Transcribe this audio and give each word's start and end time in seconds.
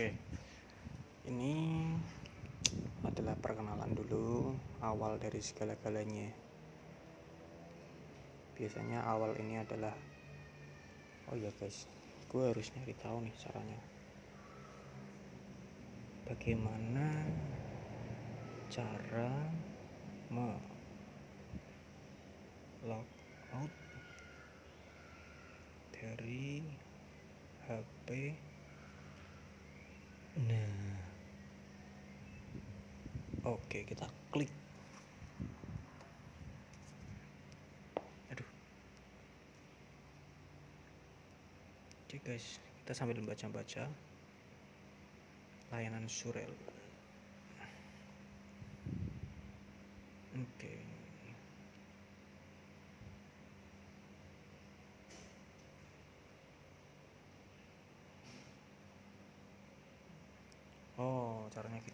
Oke, 0.00 0.16
ini 1.28 1.84
adalah 3.04 3.36
perkenalan 3.36 3.92
dulu 3.92 4.56
awal 4.80 5.20
dari 5.20 5.44
segala-galanya. 5.44 6.32
Biasanya 8.56 9.04
awal 9.04 9.36
ini 9.36 9.60
adalah, 9.60 9.92
oh 11.28 11.36
ya 11.36 11.52
guys, 11.60 11.84
gue 12.32 12.44
harus 12.48 12.72
nyari 12.72 12.96
tahu 12.96 13.28
nih 13.28 13.36
caranya. 13.44 13.80
Bagaimana 16.32 17.04
cara 18.72 19.52
me 20.32 20.56
log 22.88 23.08
out 23.52 23.72
dari 25.92 26.64
HP 27.68 28.48
Nah, 30.40 30.96
oke 33.44 33.84
kita 33.84 34.08
klik. 34.32 34.48
Aduh. 38.32 38.48
Oke 42.08 42.16
guys, 42.24 42.56
kita 42.84 42.92
sambil 42.96 43.20
membaca-baca 43.20 43.84
layanan 45.70 46.08
Surel. 46.08 46.50
Oke. 50.40 50.99
Oh, 61.00 61.48
caranya 61.54 61.80
gitu. 61.80 61.88